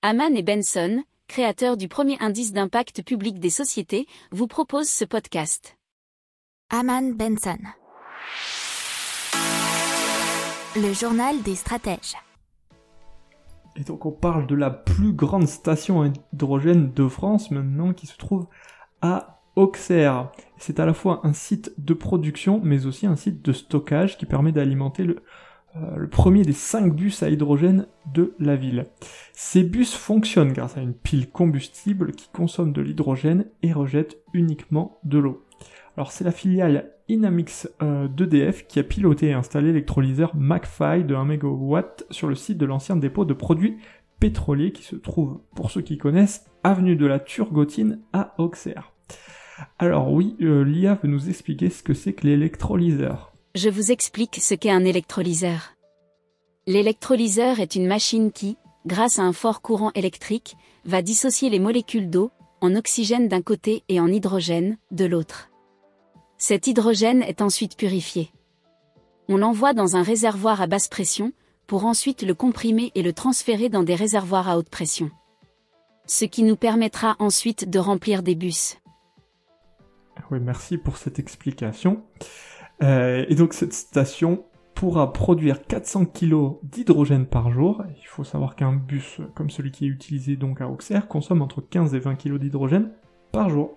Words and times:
Haman 0.00 0.36
et 0.36 0.44
Benson, 0.44 1.02
créateurs 1.26 1.76
du 1.76 1.88
premier 1.88 2.16
indice 2.20 2.52
d'impact 2.52 3.02
public 3.02 3.40
des 3.40 3.50
sociétés, 3.50 4.06
vous 4.30 4.46
proposent 4.46 4.88
ce 4.88 5.04
podcast. 5.04 5.76
Haman 6.70 7.16
Benson. 7.16 7.58
Le 10.76 10.92
journal 10.92 11.42
des 11.42 11.56
stratèges. 11.56 12.14
Et 13.74 13.82
donc 13.82 14.06
on 14.06 14.12
parle 14.12 14.46
de 14.46 14.54
la 14.54 14.70
plus 14.70 15.12
grande 15.12 15.48
station 15.48 16.02
à 16.02 16.06
hydrogène 16.32 16.92
de 16.92 17.08
France 17.08 17.50
maintenant 17.50 17.92
qui 17.92 18.06
se 18.06 18.16
trouve 18.16 18.46
à 19.02 19.40
Auxerre. 19.56 20.30
C'est 20.58 20.78
à 20.78 20.86
la 20.86 20.94
fois 20.94 21.22
un 21.24 21.32
site 21.32 21.72
de 21.76 21.92
production 21.92 22.60
mais 22.62 22.86
aussi 22.86 23.08
un 23.08 23.16
site 23.16 23.44
de 23.44 23.52
stockage 23.52 24.16
qui 24.16 24.26
permet 24.26 24.52
d'alimenter 24.52 25.02
le, 25.02 25.24
le 25.96 26.08
premier 26.08 26.42
des 26.42 26.52
cinq 26.52 26.94
bus 26.94 27.22
à 27.22 27.30
hydrogène 27.30 27.86
de 28.12 28.34
la 28.38 28.56
ville. 28.56 28.86
Ces 29.32 29.62
bus 29.62 29.94
fonctionnent 29.94 30.52
grâce 30.52 30.76
à 30.76 30.80
une 30.80 30.94
pile 30.94 31.30
combustible 31.30 32.12
qui 32.12 32.28
consomme 32.32 32.72
de 32.72 32.82
l'hydrogène 32.82 33.46
et 33.62 33.72
rejette 33.72 34.18
uniquement 34.32 34.98
de 35.04 35.18
l'eau. 35.18 35.44
Alors 35.96 36.12
c'est 36.12 36.24
la 36.24 36.30
filiale 36.30 36.92
Inamix 37.08 37.68
euh, 37.82 38.06
d'EDF 38.06 38.66
qui 38.66 38.78
a 38.78 38.84
piloté 38.84 39.28
et 39.28 39.32
installé 39.32 39.68
l'électrolyseur 39.68 40.36
McFly 40.36 41.04
de 41.04 41.14
1 41.14 41.24
MW 41.24 41.80
sur 42.10 42.28
le 42.28 42.34
site 42.34 42.58
de 42.58 42.66
l'ancien 42.66 42.96
dépôt 42.96 43.24
de 43.24 43.34
produits 43.34 43.78
pétroliers 44.20 44.72
qui 44.72 44.82
se 44.82 44.96
trouve, 44.96 45.40
pour 45.54 45.70
ceux 45.70 45.80
qui 45.80 45.98
connaissent, 45.98 46.44
avenue 46.62 46.96
de 46.96 47.06
la 47.06 47.18
Turgotine 47.18 48.00
à 48.12 48.34
Auxerre. 48.38 48.92
Alors 49.78 50.12
oui, 50.12 50.36
euh, 50.40 50.64
l'IA 50.64 50.94
veut 51.02 51.08
nous 51.08 51.28
expliquer 51.28 51.70
ce 51.70 51.82
que 51.82 51.94
c'est 51.94 52.12
que 52.12 52.26
l'électrolyseur. 52.26 53.32
Je 53.60 53.68
vous 53.68 53.90
explique 53.90 54.38
ce 54.40 54.54
qu'est 54.54 54.70
un 54.70 54.84
électrolyseur. 54.84 55.72
L'électrolyseur 56.68 57.58
est 57.58 57.74
une 57.74 57.88
machine 57.88 58.30
qui, 58.30 58.56
grâce 58.86 59.18
à 59.18 59.22
un 59.22 59.32
fort 59.32 59.62
courant 59.62 59.90
électrique, 59.96 60.56
va 60.84 61.02
dissocier 61.02 61.50
les 61.50 61.58
molécules 61.58 62.08
d'eau, 62.08 62.30
en 62.60 62.76
oxygène 62.76 63.26
d'un 63.26 63.42
côté 63.42 63.82
et 63.88 63.98
en 63.98 64.06
hydrogène, 64.06 64.78
de 64.92 65.06
l'autre. 65.06 65.50
Cet 66.36 66.68
hydrogène 66.68 67.20
est 67.22 67.42
ensuite 67.42 67.76
purifié. 67.76 68.30
On 69.28 69.36
l'envoie 69.36 69.74
dans 69.74 69.96
un 69.96 70.04
réservoir 70.04 70.62
à 70.62 70.68
basse 70.68 70.86
pression, 70.86 71.32
pour 71.66 71.84
ensuite 71.84 72.22
le 72.22 72.34
comprimer 72.34 72.92
et 72.94 73.02
le 73.02 73.12
transférer 73.12 73.68
dans 73.68 73.82
des 73.82 73.96
réservoirs 73.96 74.48
à 74.48 74.56
haute 74.56 74.70
pression. 74.70 75.10
Ce 76.06 76.24
qui 76.24 76.44
nous 76.44 76.54
permettra 76.54 77.16
ensuite 77.18 77.68
de 77.68 77.80
remplir 77.80 78.22
des 78.22 78.36
bus. 78.36 78.76
Oui, 80.30 80.38
merci 80.40 80.78
pour 80.78 80.96
cette 80.96 81.18
explication. 81.18 82.04
Euh, 82.82 83.24
et 83.28 83.34
donc 83.34 83.54
cette 83.54 83.72
station 83.72 84.44
pourra 84.74 85.12
produire 85.12 85.62
400 85.66 86.06
kg 86.06 86.58
d'hydrogène 86.62 87.26
par 87.26 87.50
jour. 87.50 87.82
Il 88.00 88.06
faut 88.06 88.24
savoir 88.24 88.54
qu'un 88.54 88.72
bus 88.72 89.20
comme 89.34 89.50
celui 89.50 89.72
qui 89.72 89.86
est 89.86 89.88
utilisé 89.88 90.36
donc 90.36 90.60
à 90.60 90.68
Auxerre 90.68 91.08
consomme 91.08 91.42
entre 91.42 91.60
15 91.60 91.94
et 91.94 91.98
20 91.98 92.14
kg 92.14 92.38
d'hydrogène 92.38 92.92
par 93.32 93.50
jour. 93.50 93.76